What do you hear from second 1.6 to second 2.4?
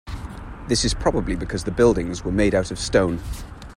the buildings were